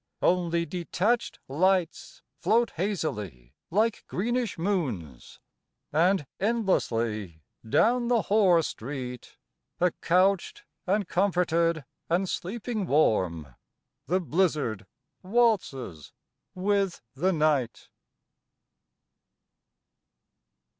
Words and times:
Only 0.23 0.65
detached 0.65 1.37
lights 1.47 2.23
Float 2.39 2.71
hazily 2.71 3.53
like 3.69 4.03
greenish 4.07 4.57
moons, 4.57 5.39
And 5.93 6.25
endlessly 6.39 7.43
Down 7.69 8.07
the 8.07 8.23
whore 8.23 8.65
street, 8.65 9.37
Accouched 9.79 10.63
and 10.87 11.07
comforted 11.07 11.85
and 12.09 12.27
sleeping 12.27 12.87
warm, 12.87 13.53
The 14.07 14.19
blizzard 14.19 14.87
waltzes 15.21 16.13
with 16.55 17.01
the 17.13 17.31
night. 17.31 17.89